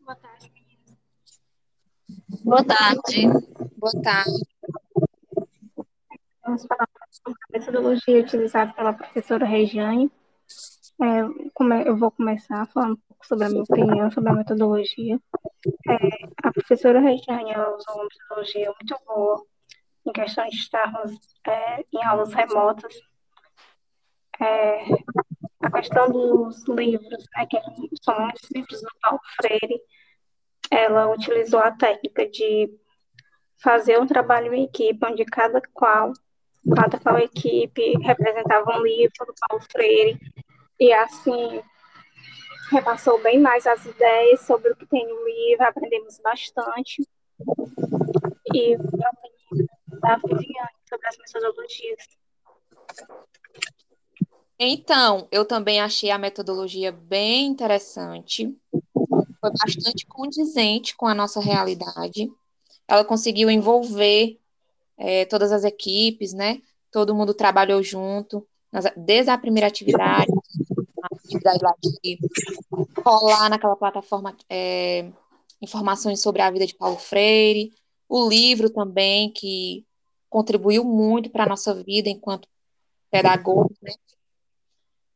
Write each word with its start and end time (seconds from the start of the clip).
Boa 0.00 0.16
tarde, 0.16 0.50
meninas. 0.54 0.98
Boa 2.42 2.64
tarde. 2.64 3.28
Boa 3.76 4.02
tarde. 4.02 4.42
Vamos 6.44 6.66
falar 6.66 6.88
sobre 7.10 7.38
a 7.48 7.58
metodologia 7.58 8.20
utilizada 8.20 8.72
pela 8.72 8.92
professora 8.92 9.46
Regiane. 9.46 10.10
É, 11.02 11.20
eu 11.88 11.96
vou 11.96 12.10
começar 12.10 12.66
falando 12.68 12.92
um 12.92 13.00
pouco 13.08 13.26
sobre 13.26 13.46
a 13.46 13.48
minha 13.48 13.62
opinião 13.62 14.10
sobre 14.10 14.30
a 14.30 14.34
metodologia. 14.34 15.20
É, 15.88 16.28
a 16.42 16.52
professora 16.52 17.00
Regiane 17.00 17.50
usou 17.50 17.96
uma 17.96 18.04
metodologia 18.04 18.72
muito 18.72 18.96
boa 19.06 19.44
em 20.06 20.12
questão 20.12 20.46
de 20.48 20.56
estarmos 20.56 21.18
é, 21.46 21.84
em 21.92 22.04
aulas 22.04 22.32
remotas. 22.32 22.94
É, 24.40 24.84
a 25.64 25.70
questão 25.70 26.10
dos 26.10 26.62
livros, 26.68 27.24
é 27.38 27.46
que 27.46 27.58
são 28.02 28.20
muitos 28.20 28.50
livros 28.50 28.82
do 28.82 28.88
Paulo 29.00 29.20
Freire, 29.36 29.80
ela 30.70 31.10
utilizou 31.10 31.58
a 31.58 31.70
técnica 31.70 32.28
de 32.28 32.70
fazer 33.62 33.98
um 33.98 34.06
trabalho 34.06 34.52
em 34.52 34.64
equipe, 34.64 35.06
onde 35.06 35.24
cada 35.24 35.62
qual, 35.72 36.12
cada 36.76 36.98
qual 36.98 37.18
equipe 37.18 37.94
representava 38.02 38.76
um 38.76 38.82
livro 38.82 39.26
do 39.26 39.34
Paulo 39.48 39.64
Freire, 39.72 40.18
e 40.78 40.92
assim 40.92 41.62
repassou 42.70 43.22
bem 43.22 43.38
mais 43.38 43.66
as 43.66 43.86
ideias 43.86 44.40
sobre 44.40 44.70
o 44.70 44.76
que 44.76 44.86
tem 44.86 45.06
no 45.06 45.24
livro, 45.24 45.64
aprendemos 45.64 46.18
bastante. 46.22 47.08
E 48.54 48.76
da 50.00 50.16
Viviane 50.16 50.76
sobre 50.86 51.08
as 51.08 51.16
metodologias. 51.16 52.06
Então, 54.66 55.28
eu 55.30 55.44
também 55.44 55.80
achei 55.80 56.10
a 56.10 56.18
metodologia 56.18 56.90
bem 56.90 57.46
interessante. 57.46 58.56
Foi 59.40 59.50
bastante 59.50 60.06
condizente 60.06 60.96
com 60.96 61.06
a 61.06 61.14
nossa 61.14 61.40
realidade. 61.40 62.30
Ela 62.88 63.04
conseguiu 63.04 63.50
envolver 63.50 64.38
é, 64.96 65.24
todas 65.26 65.52
as 65.52 65.64
equipes, 65.64 66.32
né? 66.32 66.60
Todo 66.90 67.14
mundo 67.14 67.34
trabalhou 67.34 67.82
junto, 67.82 68.46
desde 68.96 69.30
a 69.30 69.38
primeira 69.38 69.66
atividade, 69.66 70.32
a 71.02 71.08
atividade 71.14 71.58
lá 71.62 71.74
de 71.80 72.18
rolar 73.04 73.50
naquela 73.50 73.76
plataforma 73.76 74.36
é, 74.48 75.10
informações 75.60 76.20
sobre 76.22 76.42
a 76.42 76.50
vida 76.50 76.66
de 76.66 76.74
Paulo 76.74 76.96
Freire, 76.96 77.72
o 78.08 78.28
livro 78.28 78.70
também, 78.70 79.30
que 79.30 79.84
contribuiu 80.30 80.84
muito 80.84 81.30
para 81.30 81.44
a 81.44 81.48
nossa 81.48 81.74
vida 81.82 82.08
enquanto 82.08 82.48
pedagogos, 83.10 83.76
né? 83.82 83.92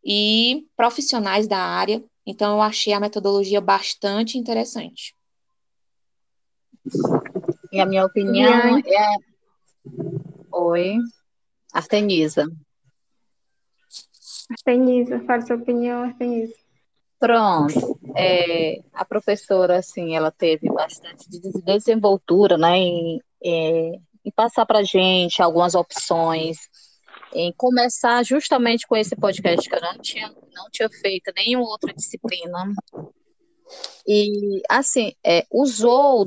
E 0.05 0.67
profissionais 0.77 1.47
da 1.47 1.59
área. 1.59 2.03
Então, 2.27 2.57
eu 2.57 2.63
achei 2.63 2.93
a 2.93 3.01
metodologia 3.01 3.61
bastante 3.61 4.39
interessante. 4.39 5.15
E 7.73 7.81
a 7.81 7.87
minha 7.87 8.05
opinião 8.05 8.79
é. 8.79 9.17
Oi, 10.53 10.97
Artenisa. 11.73 12.51
Artenisa, 14.51 15.21
fale 15.27 15.47
sua 15.47 15.57
opinião, 15.57 16.03
Artenisa. 16.03 16.55
Pronto. 17.19 17.99
É, 18.17 18.81
a 18.93 19.05
professora, 19.05 19.79
assim, 19.79 20.15
ela 20.15 20.31
teve 20.31 20.69
bastante 20.69 21.29
desenvoltura, 21.65 22.57
né, 22.57 22.77
em, 22.79 23.21
é, 23.45 23.93
em 24.25 24.31
passar 24.35 24.65
para 24.65 24.79
a 24.79 24.85
gente 24.85 25.43
algumas 25.43 25.75
opções, 25.75 26.59
em 27.33 27.53
começar 27.53 28.25
justamente 28.25 28.87
com 28.87 28.97
esse 28.97 29.15
podcast 29.17 29.69
que 29.69 29.75
eu 29.75 29.81
não 29.81 29.99
tinha, 29.99 30.35
não 30.55 30.69
tinha 30.71 30.89
feito 30.89 31.33
nenhuma 31.37 31.69
outra 31.69 31.93
disciplina. 31.93 32.73
E, 34.07 34.63
assim, 34.69 35.13
é, 35.25 35.45
usou 35.51 36.27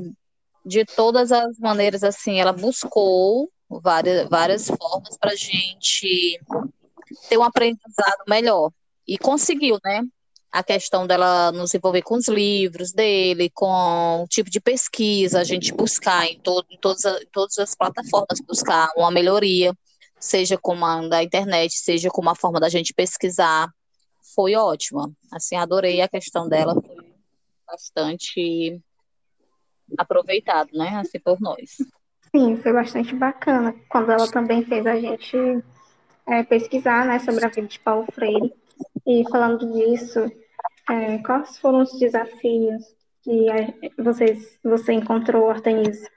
de 0.64 0.84
todas 0.84 1.32
as 1.32 1.58
maneiras, 1.58 2.04
assim, 2.04 2.40
ela 2.40 2.52
buscou 2.52 3.50
várias, 3.68 4.28
várias 4.28 4.68
formas 4.68 5.16
para 5.18 5.32
a 5.32 5.36
gente 5.36 6.40
ter 7.28 7.38
um 7.38 7.42
aprendizado 7.42 8.22
melhor. 8.28 8.70
E 9.06 9.18
conseguiu, 9.18 9.78
né? 9.84 10.02
A 10.50 10.62
questão 10.62 11.06
dela 11.06 11.50
nos 11.50 11.74
envolver 11.74 12.02
com 12.02 12.14
os 12.14 12.28
livros 12.28 12.92
dele, 12.92 13.50
com 13.50 14.22
o 14.22 14.28
tipo 14.28 14.50
de 14.50 14.60
pesquisa, 14.60 15.40
a 15.40 15.44
gente 15.44 15.72
buscar 15.72 16.26
em, 16.26 16.38
todo, 16.38 16.66
em, 16.70 16.78
todas, 16.78 17.04
em 17.04 17.26
todas 17.32 17.58
as 17.58 17.74
plataformas, 17.74 18.40
buscar 18.46 18.88
uma 18.96 19.10
melhoria, 19.10 19.74
seja 20.22 20.56
como 20.56 20.84
a 20.86 21.08
da 21.08 21.22
internet, 21.22 21.74
seja 21.78 22.08
como 22.08 22.30
a 22.30 22.34
forma 22.34 22.60
da 22.60 22.68
gente 22.68 22.94
pesquisar. 22.94 23.68
Foi 24.34 24.54
ótima. 24.54 25.10
Assim, 25.32 25.56
adorei 25.56 26.00
a 26.00 26.08
questão 26.08 26.48
dela, 26.48 26.74
foi 26.80 27.12
bastante 27.66 28.80
aproveitado, 29.98 30.70
né? 30.72 30.96
Assim, 30.96 31.18
por 31.18 31.40
nós. 31.40 31.76
Sim, 32.30 32.56
foi 32.56 32.72
bastante 32.72 33.14
bacana. 33.14 33.74
Quando 33.88 34.12
ela 34.12 34.30
também 34.30 34.64
fez 34.64 34.86
a 34.86 34.98
gente 34.98 35.36
é, 36.26 36.44
pesquisar 36.44 37.04
né, 37.04 37.18
sobre 37.18 37.44
a 37.44 37.48
vida 37.48 37.66
de 37.66 37.80
Paulo 37.80 38.06
Freire. 38.12 38.54
E 39.06 39.24
falando 39.28 39.70
disso, 39.72 40.20
é, 40.88 41.18
quais 41.18 41.58
foram 41.58 41.82
os 41.82 41.98
desafios 41.98 42.84
que 43.22 43.46
vocês, 43.98 44.58
você 44.62 44.92
encontrou, 44.92 45.50
Artenise? 45.50 46.08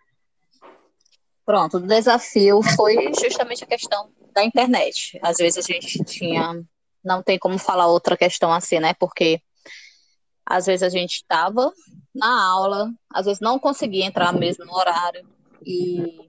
Pronto, 1.46 1.78
o 1.78 1.80
desafio 1.80 2.62
foi 2.76 3.12
justamente 3.14 3.64
a 3.64 3.68
questão 3.68 4.10
da 4.34 4.44
internet. 4.44 5.20
Às 5.22 5.38
vezes 5.38 5.58
a 5.58 5.74
gente 5.74 6.04
tinha, 6.04 6.64
não 7.04 7.22
tem 7.22 7.38
como 7.38 7.60
falar 7.60 7.88
outra 7.88 8.18
questão 8.18 8.52
assim, 8.52 8.80
né? 8.80 8.94
Porque 8.96 9.40
às 10.46 10.66
vezes 10.66 10.84
a 10.84 10.90
gente 10.90 11.18
estava 11.18 11.72
na 12.14 12.44
aula, 12.44 12.92
às 13.14 13.26
vezes 13.26 13.40
não 13.40 13.60
conseguia 13.60 14.06
entrar 14.06 14.34
mesmo 14.34 14.66
no 14.66 14.74
horário 14.74 15.28
e 15.66 16.26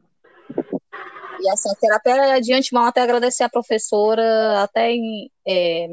e 1.41 1.51
assim, 1.51 1.69
quero 1.79 1.95
até 1.95 2.41
de 2.41 2.53
antemão 2.53 2.85
até 2.85 3.03
agradecer 3.03 3.45
a 3.45 3.49
professora, 3.49 4.63
até 4.63 4.93
em, 4.93 5.31
é, 5.47 5.87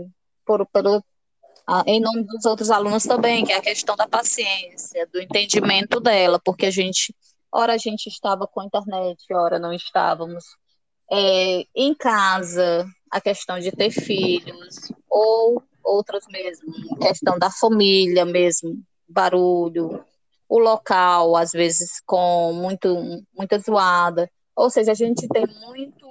por, 0.45 0.65
pelo, 0.67 1.03
em 1.85 1.99
nome 1.99 2.23
dos 2.23 2.45
outros 2.45 2.71
alunos 2.71 3.03
também, 3.03 3.45
que 3.45 3.51
é 3.51 3.57
a 3.57 3.61
questão 3.61 3.95
da 3.95 4.07
paciência, 4.07 5.07
do 5.11 5.21
entendimento 5.21 5.99
dela, 5.99 6.39
porque 6.43 6.65
a 6.65 6.71
gente, 6.71 7.13
ora 7.53 7.73
a 7.73 7.77
gente 7.77 8.07
estava 8.07 8.47
com 8.47 8.59
a 8.59 8.65
internet, 8.65 9.23
ora 9.31 9.59
não 9.59 9.71
estávamos. 9.71 10.43
É, 11.11 11.65
em 11.75 11.93
casa, 11.93 12.85
a 13.11 13.21
questão 13.21 13.59
de 13.59 13.71
ter 13.71 13.91
filhos, 13.91 14.91
ou 15.07 15.61
outras 15.83 16.25
mesmo, 16.27 16.73
questão 16.99 17.37
da 17.37 17.51
família 17.51 18.25
mesmo, 18.25 18.81
barulho, 19.07 20.03
o 20.49 20.57
local, 20.57 21.35
às 21.35 21.51
vezes 21.51 22.01
com 22.05 22.53
muito, 22.53 23.23
muita 23.37 23.59
zoada. 23.59 24.29
Ou 24.55 24.69
seja, 24.69 24.91
a 24.91 24.95
gente 24.95 25.27
tem 25.27 25.45
muito. 25.67 26.07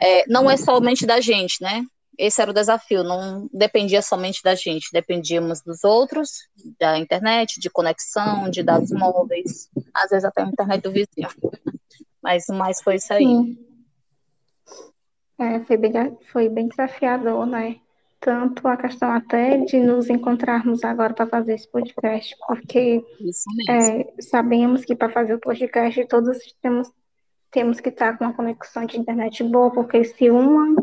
É, 0.00 0.26
não 0.28 0.50
é 0.50 0.56
somente 0.56 1.06
da 1.06 1.20
gente, 1.20 1.62
né? 1.62 1.84
Esse 2.18 2.42
era 2.42 2.50
o 2.50 2.54
desafio, 2.54 3.02
não 3.02 3.48
dependia 3.52 4.02
somente 4.02 4.42
da 4.42 4.54
gente, 4.54 4.90
dependíamos 4.92 5.62
dos 5.62 5.82
outros, 5.82 6.48
da 6.78 6.98
internet, 6.98 7.58
de 7.58 7.70
conexão, 7.70 8.50
de 8.50 8.62
dados 8.62 8.90
móveis, 8.90 9.70
às 9.94 10.10
vezes 10.10 10.24
até 10.24 10.42
a 10.42 10.46
internet 10.46 10.82
do 10.82 10.92
vizinho. 10.92 11.28
Mas 12.22 12.44
mais 12.48 12.82
foi 12.82 12.96
isso 12.96 13.12
aí. 13.12 13.24
Sim. 13.24 13.58
É, 15.38 15.60
foi, 15.64 15.76
bem, 15.76 15.92
foi 16.30 16.48
bem 16.48 16.68
desafiador, 16.68 17.46
né? 17.46 17.76
Tanto 18.20 18.68
a 18.68 18.76
questão 18.76 19.10
até 19.10 19.58
de 19.58 19.80
nos 19.80 20.08
encontrarmos 20.08 20.84
agora 20.84 21.12
para 21.12 21.26
fazer 21.26 21.54
esse 21.54 21.68
podcast, 21.68 22.36
porque 22.46 23.04
é, 23.68 24.22
sabemos 24.22 24.84
que 24.84 24.94
para 24.94 25.10
fazer 25.10 25.34
o 25.34 25.40
podcast 25.40 26.06
todos 26.06 26.38
temos, 26.62 26.88
temos 27.52 27.78
que 27.78 27.90
estar 27.90 28.18
com 28.18 28.24
uma 28.24 28.34
conexão 28.34 28.84
de 28.84 28.98
internet 28.98 29.44
boa, 29.44 29.70
porque 29.70 30.02
se 30.04 30.30
uma 30.30 30.74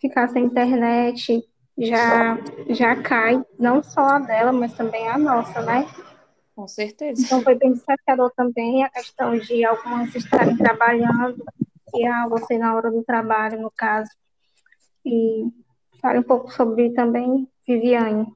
ficar 0.00 0.28
sem 0.28 0.44
internet, 0.44 1.42
já, 1.76 2.38
já 2.70 2.96
cai, 3.02 3.44
não 3.58 3.82
só 3.82 4.00
a 4.00 4.18
dela, 4.18 4.52
mas 4.52 4.72
também 4.74 5.08
a 5.08 5.18
nossa, 5.18 5.60
né? 5.60 5.86
Com 6.56 6.66
certeza. 6.66 7.20
Então 7.22 7.42
foi 7.42 7.54
bem 7.56 7.72
desafiador 7.72 8.32
também 8.34 8.84
a 8.84 8.90
questão 8.90 9.36
de 9.36 9.64
algumas 9.64 10.14
estarem 10.14 10.56
trabalhando, 10.56 11.44
e 11.94 12.06
a 12.06 12.26
você 12.26 12.56
na 12.56 12.74
hora 12.74 12.90
do 12.90 13.02
trabalho, 13.02 13.60
no 13.60 13.70
caso. 13.70 14.10
E 15.04 15.46
Fale 16.02 16.18
um 16.18 16.24
pouco 16.24 16.52
sobre 16.52 16.90
também 16.90 17.48
Viviane. 17.64 18.26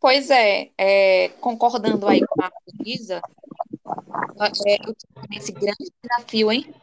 Pois 0.00 0.28
é, 0.28 0.70
é 0.76 1.28
concordando 1.40 2.08
aí 2.08 2.20
com 2.26 2.42
a 2.42 2.50
Luísa, 2.80 3.22
é, 4.66 4.74
eu 4.74 4.94
tive 4.94 5.36
esse 5.36 5.52
grande 5.52 5.92
desafio 6.02 6.50
em 6.50 6.74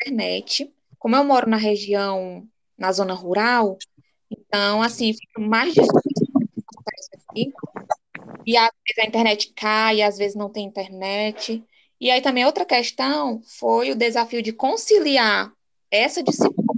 internet. 0.00 0.72
Como 0.98 1.16
eu 1.16 1.24
moro 1.24 1.48
na 1.48 1.56
região, 1.56 2.46
na 2.76 2.92
zona 2.92 3.14
rural, 3.14 3.78
então, 4.30 4.82
assim, 4.82 5.12
fica 5.12 5.40
mais 5.40 5.74
difícil. 5.74 5.92
E 8.46 8.56
às 8.56 8.70
vezes 8.86 8.98
a 8.98 9.06
internet 9.06 9.52
cai, 9.54 10.02
às 10.02 10.18
vezes 10.18 10.36
não 10.36 10.50
tem 10.50 10.66
internet. 10.66 11.64
E 12.00 12.10
aí 12.10 12.20
também 12.20 12.44
outra 12.44 12.64
questão 12.64 13.40
foi 13.42 13.90
o 13.90 13.96
desafio 13.96 14.42
de 14.42 14.52
conciliar 14.52 15.52
essa 15.90 16.22
disciplina 16.22 16.68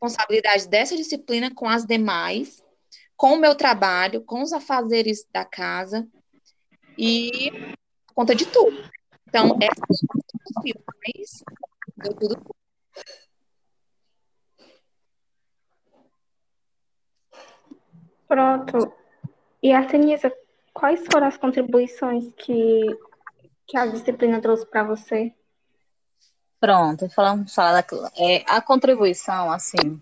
responsabilidade 0.00 0.66
dessa 0.66 0.96
disciplina 0.96 1.54
com 1.54 1.68
as 1.68 1.84
demais, 1.84 2.62
com 3.16 3.34
o 3.34 3.38
meu 3.38 3.54
trabalho, 3.54 4.22
com 4.22 4.42
os 4.42 4.52
afazeres 4.52 5.26
da 5.30 5.44
casa 5.44 6.08
e 6.96 7.52
conta 8.14 8.34
de 8.34 8.46
tudo. 8.46 8.76
Então, 9.28 9.58
essa 9.60 9.80
é 9.80 9.92
a 9.92 10.48
desafio, 10.48 10.84
mas 11.06 11.44
deu 12.00 12.14
tudo. 12.14 12.56
Pronto. 18.26 18.92
E 19.62 19.72
Artemisa, 19.72 20.32
quais 20.72 21.04
foram 21.12 21.26
as 21.26 21.36
contribuições 21.36 22.32
que, 22.36 22.86
que 23.66 23.76
a 23.76 23.86
disciplina 23.86 24.40
trouxe 24.40 24.66
para 24.66 24.84
você? 24.84 25.34
Pronto, 26.58 27.08
falamos 27.10 27.54
falar 27.54 27.80
da, 27.80 28.10
é, 28.16 28.44
a 28.46 28.60
contribuição, 28.60 29.50
assim, 29.50 30.00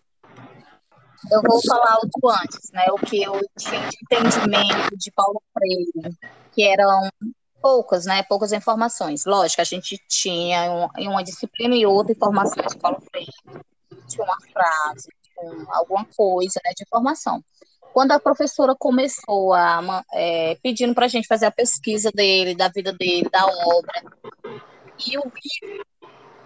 eu 1.31 1.43
vou 1.43 1.61
falar 1.67 1.99
o 1.99 2.31
antes, 2.31 2.71
né? 2.73 2.85
O 2.93 2.97
que 2.97 3.23
eu 3.23 3.41
tinha 3.59 3.89
de 3.89 3.97
entendimento 4.03 4.97
de 4.97 5.11
Paulo 5.11 5.43
Freire, 5.53 6.17
que 6.53 6.63
eram 6.63 7.11
poucas, 7.61 8.07
né? 8.07 8.23
Poucas 8.23 8.53
informações. 8.53 9.25
Lógico, 9.25 9.61
a 9.61 9.65
gente 9.65 9.99
tinha 10.09 10.91
em 10.97 11.09
uma 11.09 11.23
disciplina 11.23 11.75
e 11.75 11.87
outra 11.87 12.13
informações 12.13 12.73
de 12.73 12.79
Paulo 12.79 13.01
Freire, 13.11 13.33
tinha 14.07 14.25
uma 14.25 14.39
frase, 14.53 15.09
alguma 15.69 16.07
coisa, 16.17 16.61
né? 16.65 16.73
De 16.77 16.85
informação. 16.85 17.43
Quando 17.93 18.13
a 18.13 18.21
professora 18.21 18.75
começou 18.79 19.55
a 19.55 20.05
é, 20.13 20.57
pedindo 20.63 20.95
para 20.95 21.07
a 21.07 21.09
gente 21.09 21.27
fazer 21.27 21.47
a 21.47 21.51
pesquisa 21.51 22.11
dele, 22.13 22.55
da 22.55 22.69
vida 22.69 22.93
dele, 22.93 23.29
da 23.31 23.45
obra, 23.47 24.03
e 25.07 25.19
o 25.19 25.23
livro 25.23 25.87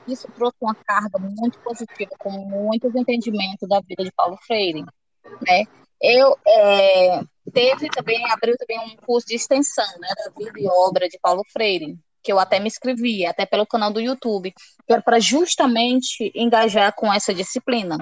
isso 0.06 0.28
trouxe 0.32 0.56
uma 0.60 0.74
carga 0.74 1.18
muito 1.18 1.58
positiva, 1.60 2.10
com 2.18 2.30
muitos 2.30 2.94
entendimentos 2.94 3.68
da 3.68 3.80
vida 3.80 4.04
de 4.04 4.12
Paulo 4.12 4.36
Freire, 4.46 4.84
né? 5.40 5.64
Eu 6.00 6.36
é, 6.46 7.20
teve 7.52 7.88
também, 7.88 8.18
abriu 8.30 8.56
também 8.56 8.78
um 8.80 8.96
curso 8.96 9.26
de 9.26 9.34
extensão, 9.34 9.86
né, 9.98 10.08
da 10.24 10.30
vida 10.36 10.58
e 10.58 10.66
obra 10.66 11.08
de 11.08 11.18
Paulo 11.18 11.42
Freire, 11.52 11.98
que 12.22 12.32
eu 12.32 12.38
até 12.38 12.58
me 12.58 12.68
inscrevi, 12.68 13.26
até 13.26 13.44
pelo 13.44 13.66
canal 13.66 13.92
do 13.92 14.00
YouTube, 14.00 14.52
que 14.86 14.92
era 14.92 15.02
para 15.02 15.18
justamente 15.18 16.32
engajar 16.34 16.94
com 16.94 17.12
essa 17.12 17.34
disciplina. 17.34 17.98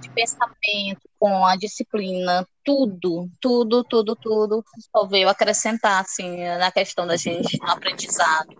De 0.00 0.10
pensamento, 0.10 1.08
com 1.18 1.44
a 1.44 1.56
disciplina, 1.56 2.46
tudo, 2.64 3.28
tudo, 3.40 3.84
tudo, 3.84 4.16
tudo 4.16 4.64
só 4.94 5.06
veio 5.06 5.28
acrescentar, 5.28 6.02
assim, 6.02 6.44
na 6.58 6.72
questão 6.72 7.06
da 7.06 7.16
gente, 7.16 7.58
no 7.60 7.70
aprendizado, 7.70 8.50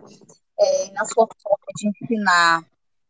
é, 0.59 0.91
na 0.91 1.05
sua 1.05 1.27
forma 1.41 1.65
de 1.75 1.89
ensinar. 1.89 2.61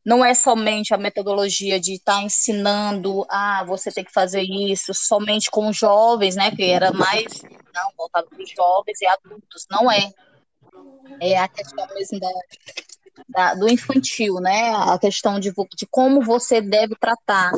Não 0.10 0.26
é 0.26 0.34
somente 0.34 0.92
a 0.92 0.98
metodologia 0.98 1.80
de 1.80 1.94
estar 1.94 2.16
tá 2.16 2.24
ensinando, 2.24 3.24
ah, 3.30 3.64
você 3.64 3.92
tem 3.92 4.04
que 4.04 4.12
fazer 4.12 4.42
isso, 4.42 4.92
somente 4.92 5.52
com 5.52 5.72
jovens, 5.72 6.36
né, 6.36 6.50
que 6.50 6.64
era 6.64 6.92
mais, 6.92 7.44
não, 7.44 7.92
voltado 7.96 8.28
para 8.28 8.42
os 8.42 8.50
jovens 8.50 9.00
e 9.02 9.06
adultos, 9.06 9.68
não 9.70 9.92
é. 9.92 10.12
É 11.22 11.38
a 11.38 11.48
questão 11.48 11.86
mesmo 11.94 12.20
da, 12.20 12.30
da, 13.30 13.54
do 13.54 13.70
infantil, 13.70 14.40
né, 14.40 14.74
a 14.74 14.98
questão 14.98 15.40
de, 15.40 15.52
de 15.52 15.86
como 15.92 16.24
você 16.24 16.60
deve 16.60 16.96
tratar 16.96 17.52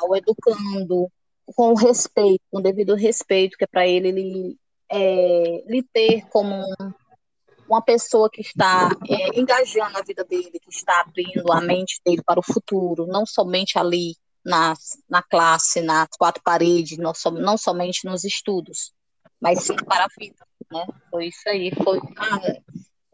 ao 0.00 0.16
educando, 0.16 1.08
com 1.54 1.72
respeito, 1.74 2.42
com 2.50 2.60
devido 2.60 2.96
respeito, 2.96 3.56
que 3.56 3.62
é 3.62 3.68
para 3.68 3.86
ele, 3.86 4.08
ele 4.08 4.58
é, 4.90 5.62
lhe 5.68 5.84
ter 5.84 6.26
como 6.30 6.64
uma 7.70 7.82
pessoa 7.82 8.28
que 8.28 8.40
está 8.40 8.90
é, 9.08 9.38
engajando 9.38 9.96
a 9.96 10.02
vida 10.02 10.24
dele, 10.24 10.58
que 10.60 10.70
está 10.70 11.00
abrindo 11.00 11.52
a 11.52 11.60
mente 11.60 12.00
dele 12.04 12.22
para 12.22 12.40
o 12.40 12.42
futuro, 12.42 13.06
não 13.06 13.24
somente 13.24 13.78
ali 13.78 14.16
na, 14.44 14.74
na 15.08 15.22
classe, 15.22 15.80
nas 15.80 16.08
quatro 16.18 16.42
paredes, 16.42 16.98
não, 16.98 17.14
som, 17.14 17.30
não 17.30 17.56
somente 17.56 18.04
nos 18.04 18.24
estudos, 18.24 18.92
mas 19.40 19.62
sim 19.62 19.76
para 19.76 20.04
a 20.04 20.08
vida, 20.18 20.44
né? 20.70 20.86
Foi 21.10 21.26
isso 21.26 21.48
aí, 21.48 21.72
foi 21.82 22.00
ah, 22.18 22.40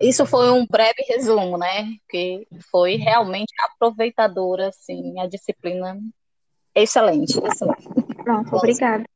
isso 0.01 0.25
foi 0.27 0.51
um 0.51 0.67
breve 0.67 1.03
resumo, 1.09 1.59
né? 1.59 1.95
Que 2.09 2.47
foi 2.71 2.97
realmente 2.97 3.53
aproveitadora, 3.61 4.69
assim, 4.69 5.21
a 5.21 5.27
disciplina 5.27 5.99
Excelente, 6.77 7.39
excelente. 7.43 7.89
Pronto, 8.23 8.55
obrigada. 8.55 9.07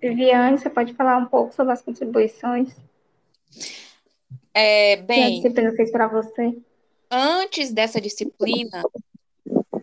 Viviane, 0.00 0.58
você 0.58 0.68
pode 0.68 0.92
falar 0.94 1.18
um 1.18 1.26
pouco 1.26 1.54
sobre 1.54 1.72
as 1.72 1.80
contribuições? 1.80 2.76
É, 4.54 4.96
bem, 4.96 5.42
que 5.42 5.48
disciplina 5.48 5.72
fez 5.74 5.90
para 5.90 6.06
você? 6.06 6.56
Antes 7.10 7.72
dessa 7.72 8.00
disciplina, 8.00 8.82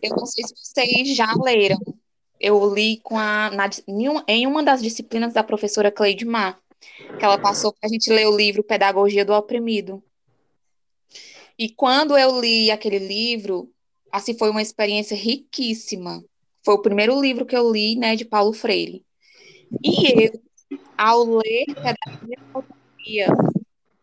eu 0.02 0.16
não 0.16 0.26
sei 0.26 0.46
se 0.46 0.54
vocês 0.56 1.16
já 1.16 1.34
leram. 1.36 1.78
Eu 2.40 2.74
li 2.74 2.98
com 3.04 3.20
a, 3.20 3.52
na, 3.52 3.70
em 4.28 4.48
uma 4.48 4.64
das 4.64 4.82
disciplinas 4.82 5.34
da 5.34 5.44
professora 5.44 5.92
Cleide 5.92 6.26
Mar, 6.26 6.58
que 7.20 7.24
ela 7.24 7.38
passou 7.38 7.72
para 7.74 7.88
a 7.88 7.92
gente 7.92 8.10
ler 8.10 8.28
o 8.28 8.36
livro 8.36 8.64
Pedagogia 8.64 9.24
do 9.24 9.34
Oprimido. 9.34 10.02
E 11.60 11.70
quando 11.70 12.18
eu 12.18 12.40
li 12.40 12.72
aquele 12.72 12.98
livro, 12.98 13.70
assim, 14.12 14.36
foi 14.36 14.50
uma 14.50 14.62
experiência 14.62 15.16
riquíssima, 15.16 16.24
foi 16.64 16.74
o 16.74 16.82
primeiro 16.82 17.20
livro 17.20 17.46
que 17.46 17.56
eu 17.56 17.72
li, 17.72 17.96
né, 17.96 18.16
de 18.16 18.26
Paulo 18.26 18.54
Freire. 18.54 19.06
E 19.84 20.26
eu, 20.26 20.42
ao 20.98 21.24
ler 21.24 21.66
Pedagogia 21.66 22.38
da 22.38 22.60
Autonomia, 22.60 23.28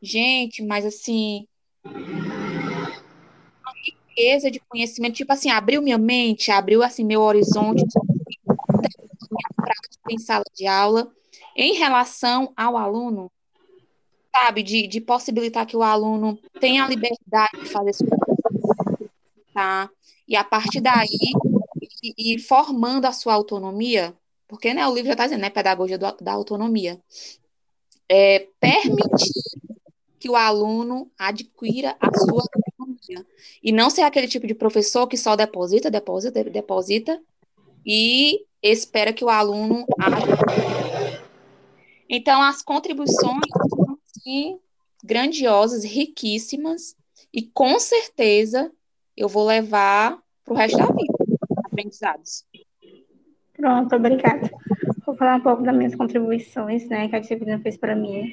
gente, 0.00 0.62
mas 0.62 0.84
assim, 0.84 1.46
uma 1.84 3.72
riqueza 3.84 4.50
de 4.50 4.60
conhecimento, 4.60 5.16
tipo 5.16 5.32
assim, 5.32 5.50
abriu 5.50 5.82
minha 5.82 5.98
mente, 5.98 6.50
abriu 6.50 6.82
assim 6.82 7.04
meu 7.04 7.20
horizonte, 7.22 7.84
minha 8.46 9.48
prática 9.56 9.98
em 10.10 10.18
sala 10.18 10.44
de 10.54 10.66
aula, 10.66 11.10
em 11.56 11.74
relação 11.74 12.52
ao 12.56 12.76
aluno, 12.76 13.30
sabe, 14.34 14.62
de, 14.62 14.86
de 14.86 15.00
possibilitar 15.00 15.66
que 15.66 15.76
o 15.76 15.82
aluno 15.82 16.38
tenha 16.60 16.84
a 16.84 16.88
liberdade 16.88 17.60
de 17.60 17.68
fazer 17.68 17.92
sua 17.92 18.06
tá? 19.52 19.90
E 20.26 20.36
a 20.36 20.44
partir 20.44 20.80
daí 20.80 21.08
e 22.16 22.38
formando 22.38 23.06
a 23.06 23.12
sua 23.12 23.34
autonomia, 23.34 24.14
porque 24.46 24.72
né, 24.72 24.86
o 24.86 24.94
livro 24.94 25.06
já 25.08 25.12
está 25.12 25.24
dizendo, 25.24 25.40
né, 25.40 25.50
pedagogia 25.50 25.98
do, 25.98 26.16
da 26.20 26.32
autonomia, 26.32 27.00
é, 28.08 28.46
permitir 28.60 29.32
que 30.18 30.28
o 30.28 30.36
aluno 30.36 31.10
adquira 31.18 31.96
a 32.00 32.10
sua 32.18 32.42
autonomia 32.42 33.26
e 33.62 33.72
não 33.72 33.90
ser 33.90 34.02
aquele 34.02 34.26
tipo 34.26 34.46
de 34.46 34.54
professor 34.54 35.06
que 35.06 35.16
só 35.16 35.36
deposita, 35.36 35.90
deposita, 35.90 36.44
deposita 36.44 37.20
e 37.86 38.44
espera 38.62 39.12
que 39.12 39.24
o 39.24 39.28
aluno 39.28 39.86
Então, 42.08 42.42
as 42.42 42.62
contribuições 42.62 43.42
são 43.68 43.98
assim, 44.04 44.58
grandiosas, 45.04 45.84
riquíssimas, 45.84 46.96
e 47.32 47.42
com 47.42 47.78
certeza 47.78 48.72
eu 49.16 49.28
vou 49.28 49.46
levar 49.46 50.18
para 50.44 50.54
o 50.54 50.56
resto 50.56 50.78
da 50.78 50.86
vida 50.86 51.14
aprendizados. 51.64 52.44
Pronto, 53.54 53.96
obrigada. 53.96 54.50
Vou 55.04 55.14
falar 55.14 55.36
um 55.36 55.40
pouco 55.40 55.62
das 55.62 55.76
minhas 55.76 55.94
contribuições, 55.94 56.88
né, 56.88 57.08
que 57.08 57.16
a 57.16 57.18
disciplina 57.18 57.58
fez 57.60 57.76
para 57.76 57.94
mim. 57.96 58.32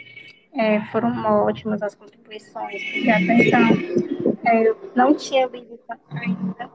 É, 0.57 0.79
foram 0.85 1.11
ótimas 1.45 1.81
as 1.81 1.95
contribuições, 1.95 2.81
porque 2.91 3.09
até 3.09 3.33
então 3.33 4.45
é, 4.45 4.69
eu 4.69 4.91
não 4.95 5.13
tinha 5.13 5.45
lido 5.47 5.77
ainda. 6.11 6.71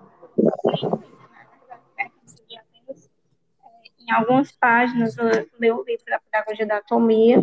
Em 3.98 4.12
algumas 4.12 4.52
páginas 4.52 5.16
eu 5.16 5.28
li 5.58 5.70
o 5.70 5.84
livro 5.84 6.04
da 6.06 6.18
Pedagogia 6.18 6.66
da 6.66 6.76
Atomia, 6.76 7.42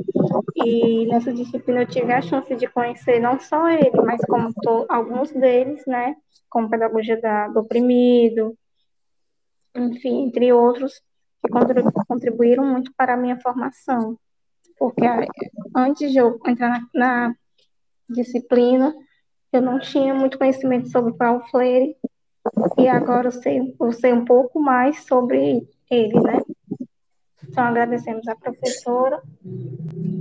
e 0.56 1.08
nessa 1.08 1.34
disciplina 1.34 1.82
eu 1.82 1.88
tive 1.88 2.14
a 2.14 2.22
chance 2.22 2.56
de 2.56 2.68
conhecer 2.68 3.20
não 3.20 3.40
só 3.40 3.70
ele, 3.70 4.02
mas 4.06 4.22
como 4.26 4.54
tô, 4.62 4.86
alguns 4.90 5.32
deles, 5.32 5.84
né, 5.88 6.16
como 6.50 6.70
Pedagogia 6.70 7.20
da, 7.20 7.48
do 7.48 7.62
Oprimido, 7.62 8.56
enfim, 9.74 10.26
entre 10.26 10.54
outros, 10.54 11.02
que 11.42 11.50
contribuíram 12.08 12.66
muito 12.66 12.92
para 12.96 13.14
a 13.14 13.18
minha 13.18 13.40
formação. 13.40 14.18
Porque 14.78 15.06
antes 15.76 16.12
de 16.12 16.18
eu 16.18 16.40
entrar 16.46 16.70
na, 16.70 16.88
na 16.94 17.36
disciplina, 18.10 18.96
eu 19.52 19.62
não 19.62 19.80
tinha 19.80 20.14
muito 20.14 20.38
conhecimento 20.38 20.90
sobre 20.90 21.14
Paulo 21.14 21.44
Freire, 21.50 21.96
e 22.78 22.88
agora 22.88 23.28
eu 23.28 23.32
sei, 23.32 23.76
eu 23.80 23.92
sei 23.92 24.14
um 24.14 24.26
pouco 24.26 24.60
mais 24.60 25.04
sobre 25.06 25.68
ele, 25.90 26.20
né? 26.20 26.40
Então, 27.44 27.64
agradecemos 27.64 28.28
a 28.28 28.36
professora 28.36 29.22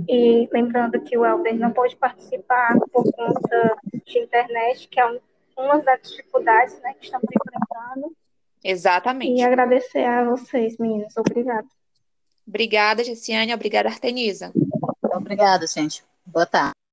e 0.07 0.47
lembrando 0.51 0.99
que 1.01 1.17
o 1.17 1.25
Helder 1.25 1.57
não 1.59 1.71
pode 1.71 1.95
participar 1.97 2.77
por 2.91 3.03
conta 3.11 3.77
de 4.05 4.19
internet, 4.19 4.87
que 4.87 4.99
é 4.99 5.19
uma 5.57 5.79
das 5.79 6.01
dificuldades 6.03 6.79
né, 6.81 6.93
que 6.93 7.05
estamos 7.05 7.27
enfrentando. 7.29 8.15
Exatamente. 8.63 9.39
E 9.39 9.43
agradecer 9.43 10.03
a 10.05 10.23
vocês, 10.23 10.77
meninas. 10.77 11.15
Obrigada. 11.17 11.67
Obrigada, 12.47 13.03
Gessiane. 13.03 13.53
Obrigada, 13.53 13.89
Artenisa. 13.89 14.53
Obrigada, 15.03 15.67
gente. 15.67 16.03
Boa 16.25 16.45
tarde. 16.45 16.86